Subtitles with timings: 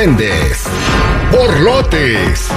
[0.00, 0.66] argüendes,
[1.30, 2.48] borlotes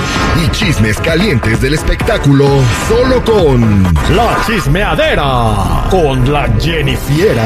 [0.41, 2.48] y chismes calientes del espectáculo
[2.88, 3.84] solo con
[4.16, 7.44] La chismeadera con la Jennifiera.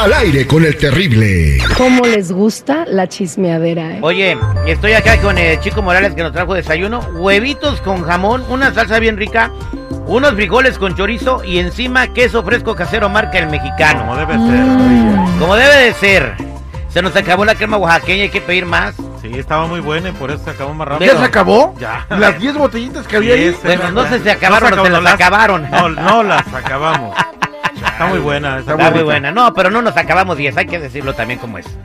[0.00, 1.58] Al aire con el terrible.
[1.76, 3.96] ¿Cómo les gusta la chismeadera?
[3.96, 3.98] eh?
[4.00, 8.72] Oye, estoy acá con el chico Morales que nos trajo desayuno, huevitos con jamón, una
[8.72, 9.50] salsa bien rica,
[10.06, 14.06] unos frijoles con chorizo y encima queso fresco casero marca el mexicano.
[14.06, 15.38] Como debe ser.
[15.38, 16.55] Como debe de ser.
[16.96, 18.94] Se nos acabó la crema oaxaqueña, hay que pedir más.
[19.20, 21.12] Sí, estaba muy buena y por eso se acabó más rápido.
[21.12, 21.74] ¿Ya se acabó?
[21.78, 22.06] Ya.
[22.08, 23.56] Las 10 botellitas que había Sí, ahí.
[23.62, 25.70] Bueno, no sé si se acabaron o se las las- acabaron.
[25.70, 27.14] No, no las acabamos.
[27.96, 28.58] Está muy buena.
[28.58, 29.32] Está Está muy buena.
[29.32, 31.66] No, pero no nos acabamos 10, hay que decirlo también como es.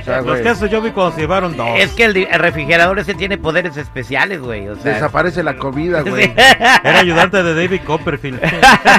[0.00, 1.68] O sea, Los quesos yo vi cuando se llevaron dos.
[1.76, 4.68] es que el, refrigerador ese tiene poderes especiales, güey.
[4.68, 6.24] O sea, Desaparece la comida, güey.
[6.24, 6.32] Sí.
[6.84, 8.40] Era ayudante de David Copperfield.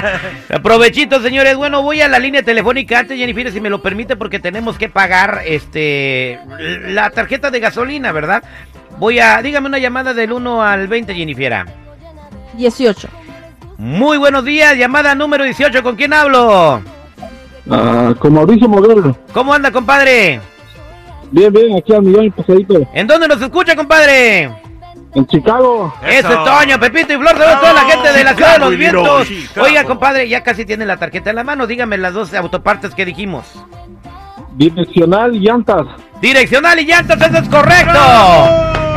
[0.54, 1.56] Aprovechito, señores.
[1.56, 4.88] Bueno, voy a la línea telefónica antes, Jennifer, si me lo permite, porque tenemos que
[4.88, 6.38] pagar este
[6.86, 8.42] la tarjeta de gasolina, ¿verdad?
[8.98, 11.66] Voy a, dígame una llamada del 1 al 20, Jennifer.
[12.54, 13.08] 18.
[13.82, 16.80] Muy buenos días, llamada número 18, ¿con quién hablo?
[17.68, 19.16] Ah, con Mauricio Modelo.
[19.34, 20.40] ¿Cómo anda, compadre?
[21.32, 22.88] Bien, bien, aquí al millón y pasadito.
[22.94, 24.44] ¿En dónde nos escucha, compadre?
[25.16, 25.92] En Chicago.
[26.06, 26.44] Eso es.
[26.44, 29.26] Toño, Pepito y Flor, de toda la gente de la ciudad de los vientos.
[29.26, 29.66] Chicago.
[29.66, 31.66] Oiga, compadre, ya casi tiene la tarjeta en la mano.
[31.66, 33.46] Dígame las dos autopartes que dijimos.
[34.54, 35.88] Direccional y llantas.
[36.20, 37.98] Direccional y llantas, eso es correcto.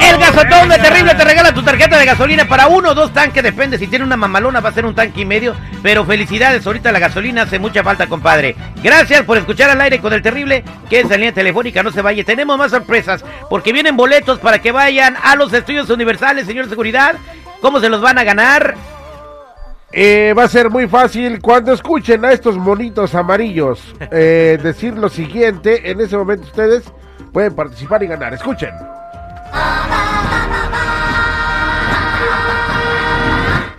[0.10, 3.42] El gasotón de terrible te regala tu tarjeta de gasolina para uno o dos tanques,
[3.42, 3.80] depende.
[3.80, 5.56] Si tiene una mamalona va a ser un tanque y medio.
[5.82, 8.56] Pero felicidades, ahorita la gasolina hace mucha falta, compadre.
[8.84, 12.02] Gracias por escuchar al aire con el terrible, que es la línea telefónica, no se
[12.02, 12.24] vaya.
[12.24, 17.16] Tenemos más sorpresas, porque vienen boletos para que vayan a los estudios universales, señor seguridad.
[17.60, 18.76] ¿Cómo se los van a ganar?
[19.92, 25.10] Eh, va a ser muy fácil cuando escuchen a estos monitos amarillos eh, decir lo
[25.10, 25.90] siguiente.
[25.90, 26.84] En ese momento ustedes
[27.32, 28.34] pueden participar y ganar.
[28.34, 28.72] Escuchen.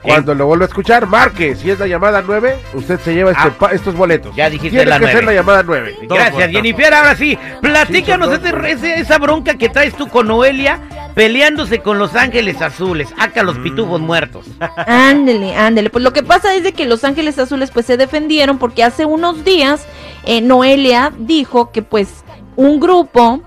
[0.06, 1.54] Cuando lo vuelva a escuchar, marque.
[1.56, 3.54] Si es la llamada 9, usted se lleva este Ah.
[3.58, 4.34] pa- estos boletos.
[4.36, 5.26] Ya dijiste Tiene la que ser nueve.
[5.26, 5.96] la llamada 9.
[6.08, 6.50] Dos Gracias.
[6.50, 6.94] Jennifer.
[6.94, 10.80] Ahora sí, platícanos Sí, ese- ese- esa bronca que traes tú con Noelia
[11.14, 13.08] peleándose con Los Ángeles Azules.
[13.18, 14.46] Acá los pitufos muertos.
[14.86, 15.90] Ándele, ándele.
[15.90, 19.04] Pues lo que pasa es de que Los Ángeles Azules pues se defendieron porque hace
[19.06, 19.86] unos días
[20.24, 22.24] eh, Noelia dijo que pues
[22.56, 23.40] un grupo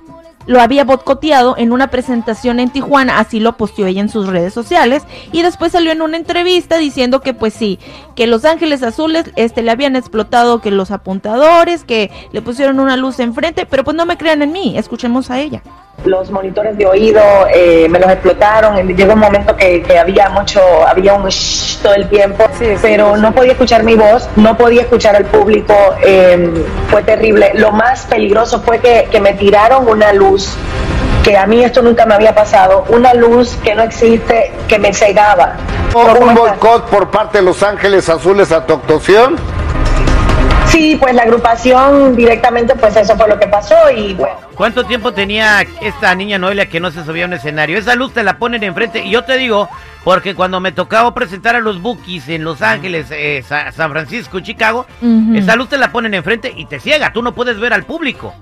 [0.46, 4.54] lo había boicoteado en una presentación en Tijuana, así lo posteó ella en sus redes
[4.54, 7.80] sociales y después salió en una entrevista diciendo que pues sí,
[8.16, 12.98] que Los Ángeles Azules este le habían explotado que los apuntadores, que le pusieron una
[12.98, 15.62] luz enfrente, pero pues no me crean en mí, escuchemos a ella.
[16.06, 17.22] Los monitores de oído
[17.54, 18.88] eh, me los explotaron.
[18.88, 22.46] Llegó un momento que, que había mucho había un shh todo el tiempo
[22.82, 25.74] pero no podía escuchar mi voz no podía escuchar al público
[26.04, 27.52] eh, fue terrible.
[27.56, 30.56] Lo más peligroso fue que, que me tiraron una luz
[31.24, 34.94] que a mí esto nunca me había pasado una luz que no existe que me
[34.94, 35.56] cegaba.
[35.94, 39.36] ¿Hubo un boicot por parte de Los Ángeles Azules a tu actuación?
[40.70, 45.14] Sí pues la agrupación directamente pues eso fue lo que pasó y bueno ¿Cuánto tiempo
[45.14, 47.78] tenía esta niña Noelia que no se subía a un escenario?
[47.78, 49.00] Esa luz te la ponen enfrente.
[49.06, 49.70] Y yo te digo,
[50.04, 54.42] porque cuando me tocaba presentar a los Bookies en Los Ángeles, eh, Sa- San Francisco,
[54.42, 54.86] Chicago,
[55.34, 57.14] esa luz te la ponen enfrente y te ciega.
[57.14, 58.36] Tú no puedes ver al público.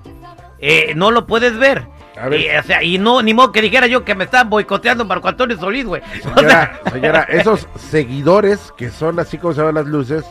[0.58, 1.86] Eh, no lo puedes ver.
[2.20, 2.40] A ver.
[2.40, 5.28] Y, o sea, y no, ni modo que dijera yo que me estaban boicoteando Marco
[5.28, 6.02] Antonio Solís, güey.
[6.02, 6.50] O Señora,
[6.82, 10.24] sea, señora, esos seguidores que son así como se ven las luces,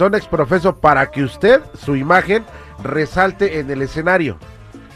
[0.00, 2.42] son exprofeso para que usted, su imagen,
[2.82, 4.38] resalte en el escenario.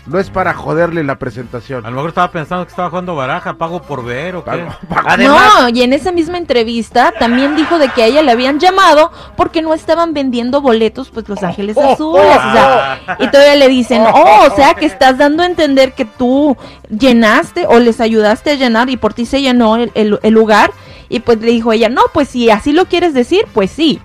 [0.06, 1.84] No es para joderle la presentación.
[1.84, 4.50] A lo mejor estaba pensando que estaba jugando baraja, pago por ver o qué.
[4.50, 8.22] Pago- pago- Además- no, y en esa misma entrevista también dijo de que a ella
[8.22, 12.24] le habían llamado porque no estaban vendiendo boletos, pues Los Ángeles Azules.
[12.24, 16.06] o sea, y todavía le dicen, oh, o sea que estás dando a entender que
[16.06, 16.56] tú
[16.88, 20.70] llenaste o les ayudaste a llenar y por ti se llenó el, el- el lugar.
[21.10, 24.00] Y pues le dijo ella, no, pues si así lo quieres decir, pues sí.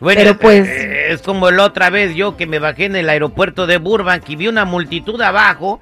[0.00, 2.96] Bueno, Pero es- pues- eh, es como la otra vez yo que me bajé en
[2.96, 5.80] el aeropuerto de Burbank y vi una multitud abajo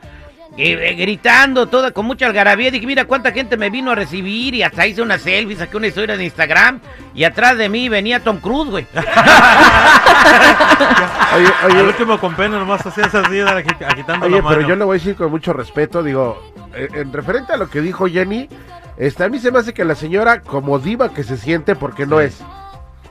[0.57, 2.73] eh, eh, gritando toda con mucha algarabía.
[2.73, 5.87] Dije, mira cuánta gente me vino a recibir y hasta hice una selfie, saqué una
[5.87, 6.81] historia en Instagram
[7.15, 8.85] y atrás de mí venía Tom Cruise, güey.
[11.37, 14.57] Oye, Al oye, último con pena nomás hacía esas así, agi- agitando oye, la mano.
[14.57, 16.43] pero yo le voy a decir con mucho respeto, digo,
[16.75, 18.49] eh, en referente a lo que dijo Jenny,
[18.97, 22.07] este, a mí se me hace que la señora, como diva que se siente, porque
[22.07, 22.43] no es,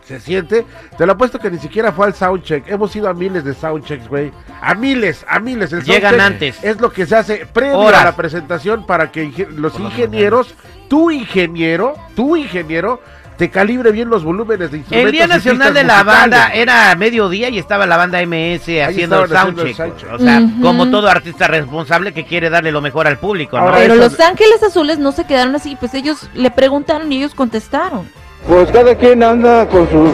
[0.07, 0.65] se siente,
[0.97, 4.07] te lo apuesto que ni siquiera fue al soundcheck, hemos ido a miles de soundchecks,
[4.07, 4.31] güey,
[4.61, 6.63] a miles, a miles, el Llegan soundcheck antes.
[6.63, 8.01] Es lo que se hace previo Horas.
[8.01, 10.55] a la presentación para que los ingenieros,
[10.87, 13.01] tu ingeniero, tu ingeniero,
[13.37, 15.05] te calibre bien los volúmenes de instrumentos.
[15.05, 16.21] El Día Nacional de la musicales.
[16.21, 19.99] Banda era a mediodía y estaba la banda MS haciendo el estaban haciendo el soundcheck.
[19.99, 20.13] soundcheck.
[20.13, 23.95] O sea, como todo artista responsable que quiere darle lo mejor al público, Pero eso-
[23.95, 28.09] los Ángeles Azules no se quedaron así, pues ellos le preguntaron y ellos contestaron.
[28.45, 30.13] Pues cada quien anda con su,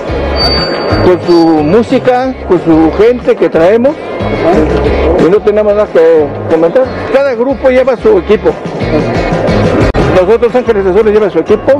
[1.05, 3.95] con su música, con su gente que traemos.
[5.19, 6.83] Y no tenemos nada que comentar.
[7.13, 8.51] Cada grupo lleva su equipo.
[10.19, 11.73] Nosotros Ángeles Azules lleva su equipo,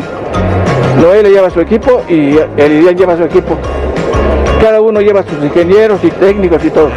[0.99, 3.57] Noel lleva su equipo y Elian lleva su equipo.
[4.59, 6.89] Cada uno lleva sus ingenieros y técnicos y todo.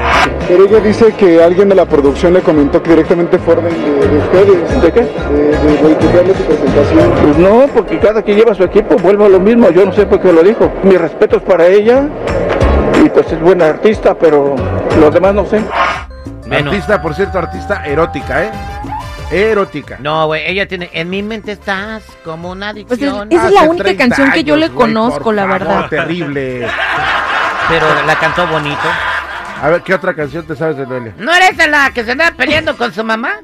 [0.49, 4.19] Pero ella dice que alguien de la producción le comentó que directamente fue orden de,
[4.19, 4.83] ustedes.
[4.83, 5.01] ¿De qué?
[5.01, 7.13] De, boicotearle su presentación.
[7.23, 10.07] Pues no, porque cada quien lleva su equipo, vuelvo a lo mismo, yo no sé
[10.07, 10.73] por qué lo dijo.
[10.85, 12.05] Mis respetos para ella
[13.05, 14.55] y pues es buena artista, pero
[15.01, 15.61] los demás no sé.
[16.47, 16.71] Bueno.
[16.71, 18.51] Artista, por cierto, artista erótica, ¿eh?
[19.33, 19.97] Erótica.
[19.99, 23.27] No, güey, ella tiene, en mi mente estás como una Pues adicción.
[23.33, 25.89] es- esa es la única 30 canción que yo le conozco, por la favor, verdad.
[25.89, 26.69] Terrible.
[27.69, 28.79] Pero la cantó bonito.
[29.63, 31.15] A ver, ¿qué otra canción te sabes de Noelia?
[31.19, 33.37] ¿No eres la que se anda peleando con su mamá?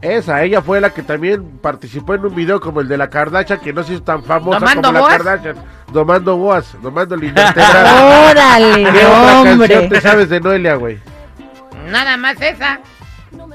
[0.00, 3.60] Esa, ella fue la que también participó en un video como el de la Kardashian,
[3.60, 5.16] que no se hizo tan famosa ¿Domando como la?
[5.18, 5.56] Kardashian.
[5.92, 7.24] Domando boas, domando el.
[8.30, 9.68] Órale, ¿Qué otra hombre.
[9.68, 10.98] canción te sabes de Noelia, güey?
[11.90, 12.78] Nada más esa.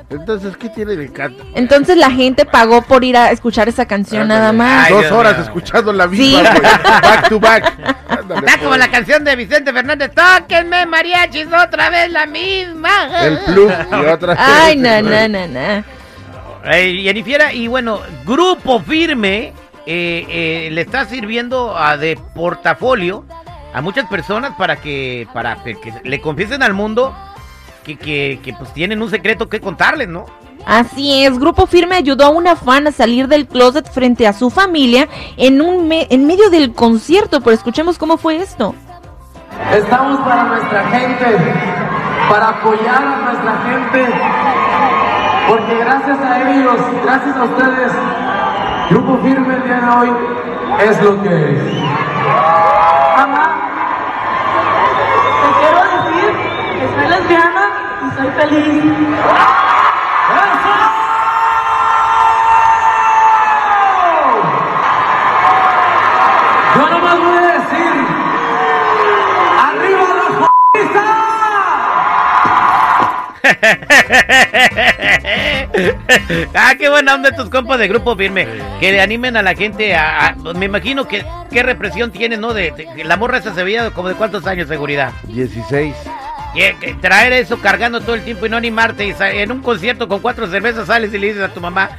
[0.09, 1.43] Entonces, ¿qué tiene de canto?
[1.55, 4.85] Entonces la gente pagó por ir a escuchar esa canción nada más.
[4.87, 6.17] Ay, Dos horas escuchando la Sí.
[6.17, 6.61] misma, güey.
[6.61, 7.73] Back to back.
[8.09, 10.11] Ándale, Está como la canción de Vicente Fernández.
[10.13, 13.25] Tóquenme mariachis otra vez la misma.
[13.25, 15.83] El plug y otra Ay, no, no, no, no.
[16.67, 19.53] Eh, Jennifiera, y bueno, Grupo Firme
[19.87, 23.25] eh, eh, le está sirviendo a de portafolio
[23.73, 27.15] a muchas personas para que para que le confiesen al mundo
[27.85, 30.25] que, que, que, pues tienen un secreto que contarles, ¿no?
[30.65, 34.49] Así es, Grupo Firme ayudó a una fan a salir del closet frente a su
[34.49, 38.73] familia en un me- en medio del concierto, pero escuchemos cómo fue esto.
[39.73, 41.25] Estamos para nuestra gente,
[42.29, 44.13] para apoyar a nuestra gente,
[45.47, 47.91] porque gracias a ellos, gracias a ustedes,
[48.89, 50.09] Grupo Firme el día de hoy
[50.89, 51.63] es lo que es.
[53.17, 53.61] Mamá,
[55.41, 56.31] te quiero decir
[56.79, 57.63] que soy lesbiana
[58.25, 58.83] y soy feliz.
[66.75, 67.91] Yo nomás voy a decir,
[69.59, 70.25] ¡arriba la
[76.55, 78.47] ah, qué buena onda tus compas de Grupo Firme.
[78.79, 80.27] Que le animen a la gente a...
[80.27, 82.53] a- me imagino que qué represión tiene, ¿no?
[82.53, 85.13] De, de- la morra esa se veía como de cuántos años seguridad.
[85.23, 85.95] 16.
[86.55, 89.05] Que traer eso cargando todo el tiempo y no animarte.
[89.05, 91.89] Y en un concierto con cuatro cervezas sales y le dices a tu mamá,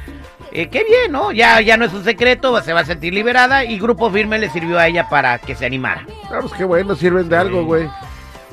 [0.51, 1.31] eh, qué bien, ¿no?
[1.31, 3.63] Ya, ya no es un secreto, se va a sentir liberada.
[3.63, 6.05] Y Grupo Firme le sirvió a ella para que se animara.
[6.31, 7.87] Vamos, qué bueno, sirven de algo, güey.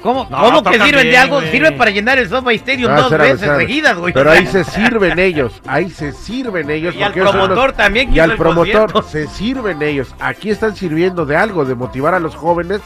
[0.04, 1.40] ¿Cómo, No, ¿cómo que sirven de algo?
[1.40, 3.58] Sirven para llenar el SoFi Stadium Ah, dos veces espérame.
[3.58, 4.12] seguidas, güey.
[4.12, 6.94] Pero ahí se sirven ellos, ahí se sirven ellos.
[6.94, 9.02] Y al promotor los- también que Y al el promotor concierto.
[9.02, 10.14] se sirven ellos.
[10.20, 12.82] Aquí están sirviendo de algo, de motivar a los jóvenes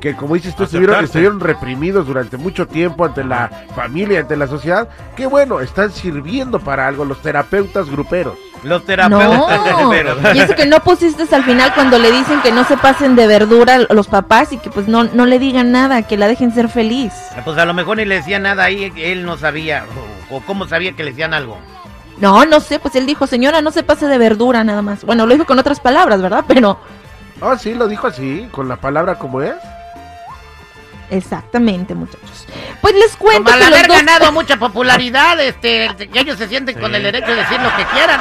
[0.00, 4.46] que, como dices tú, estuvieron, estuvieron reprimidos durante mucho tiempo ante la familia, ante la
[4.46, 4.88] sociedad.
[5.14, 8.38] Qué bueno, están sirviendo para algo los terapeutas gruperos.
[8.62, 9.76] Los No, terapeutas.
[9.76, 10.18] gruperos.
[10.34, 13.26] y eso que no pusiste al final cuando le dicen que no se pasen de
[13.26, 16.52] verdura a los papás y que pues no, no le digan nada, que la dejen
[16.54, 17.12] ser feliz.
[17.44, 19.84] Pues a lo mejor ni le decía nada ahí, él no sabía.
[20.30, 21.58] O, o cómo sabía que le decían algo.
[22.18, 25.04] No, no sé, pues él dijo, señora, no se pase de verdura nada más.
[25.04, 26.44] Bueno, lo dijo con otras palabras, ¿verdad?
[26.46, 26.78] Pero
[27.40, 29.54] Oh, sí, lo dijo así, con la palabra como es.
[31.10, 32.46] exactamente, muchachos.
[32.80, 36.38] Pues les cuento Como al que los haber dos- ganado mucha popularidad, este, que ellos
[36.38, 38.20] se sienten con el derecho de decir lo que quieran.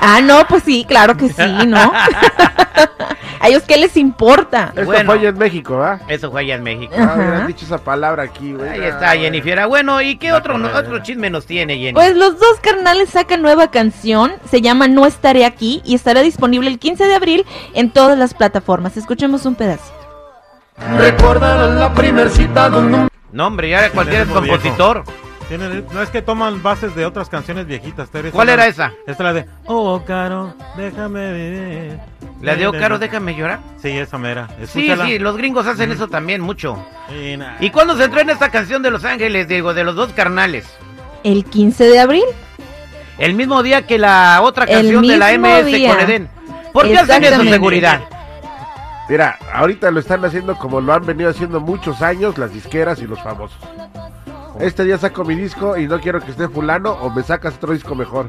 [0.00, 1.92] Ah, no, pues sí, claro que sí, ¿no?
[3.40, 4.72] a ellos qué les importa.
[4.84, 5.04] Bueno.
[5.06, 5.98] fue allá en México, ¿ah?
[6.08, 6.92] Eso fue allá en México.
[6.96, 8.68] Ah, hubieran dicho esa palabra aquí, güey.
[8.68, 9.66] Ahí Ah, está Jennifer.
[9.66, 11.92] Bueno, ¿y qué otro, otro chisme nos tiene, Jenny?
[11.92, 16.68] Pues los dos carnales sacan nueva canción, se llama No estaré aquí y estará disponible
[16.70, 18.96] el 15 de abril en todas las plataformas.
[18.96, 19.92] Escuchemos un pedacito.
[20.98, 25.04] Recuerdan la primer cita donde no, hombre, ya cualquier viejo.
[25.58, 28.08] Tiene- no es que toman bases de otras canciones viejitas.
[28.32, 28.92] ¿Cuál era la- esa?
[29.06, 31.98] Esta es la de Oh, Caro, déjame vivir.
[32.40, 33.60] ¿La de Ocaro, déjame llorar?
[33.80, 34.48] Sí, esa mera.
[34.56, 35.04] Sí, Escúchala.
[35.04, 36.82] sí, los gringos hacen eso también mucho.
[37.14, 39.94] Y na- ¿Y cuándo se entró en esta canción de Los Ángeles, Diego, de los
[39.94, 40.64] dos carnales?
[41.22, 42.24] El 15 de abril.
[43.18, 45.90] El mismo día que la otra canción de la MS día.
[45.90, 46.28] con Eden.
[46.72, 48.00] ¿Por qué hacen eso, seguridad?
[49.08, 53.06] Mira, ahorita lo están haciendo como lo han venido haciendo muchos años las disqueras y
[53.06, 53.58] los famosos.
[54.60, 57.72] Este día saco mi disco y no quiero que esté fulano o me sacas otro
[57.72, 58.28] disco mejor.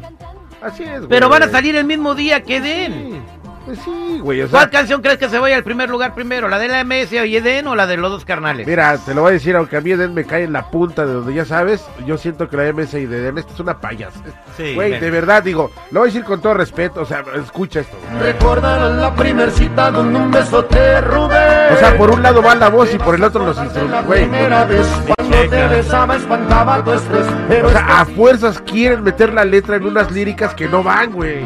[0.62, 1.10] Así es, güey.
[1.10, 3.22] Pero van a salir el mismo día que Den.
[3.66, 6.50] Pues sí, güey, o sea, ¿Cuál canción crees que se vaya al primer lugar primero?
[6.50, 8.68] ¿La de la MS o Eden o la de los dos carnales?
[8.68, 11.06] Mira, te lo voy a decir, aunque a mí Eden me cae en la punta
[11.06, 13.80] de donde ya sabes, yo siento que la MS y de Eden, esta es una
[13.80, 14.14] payas.
[14.58, 15.00] Sí, Güey, ven.
[15.02, 17.96] de verdad, digo, lo voy a decir con todo respeto, o sea, escucha esto.
[18.22, 21.70] Recordarán la primer cita donde un beso te robé.
[21.74, 24.24] O sea, por un lado va la voz y por el otro los instrumentos, güey.
[24.28, 27.26] primera vez cuando te besaba espantaba tu estrés.
[27.48, 31.12] Pero O sea, a fuerzas quieren meter la letra en unas líricas que no van,
[31.14, 31.46] güey.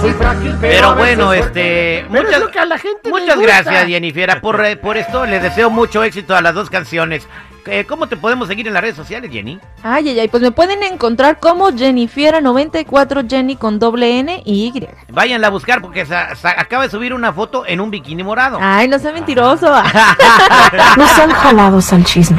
[0.00, 1.32] soy frágil, Pero veces bueno.
[1.46, 3.52] Este, Pero muchas, es lo que a la gente le muchas gusta.
[3.62, 5.26] gracias, Jennifer, por, eh, por esto.
[5.26, 7.26] Les deseo mucho éxito a las dos canciones.
[7.66, 9.60] Eh, ¿Cómo te podemos seguir en las redes sociales, Jenny?
[9.84, 14.88] Ay, ay, ay, pues me pueden encontrar como Jennifiera94 Jenny con doble N y Y.
[15.12, 18.58] Váyanla a buscar porque sa- sa- acaba de subir una foto en un bikini morado.
[18.60, 19.72] Ay, no sea mentiroso.
[20.96, 22.38] No sean jalados al chisme.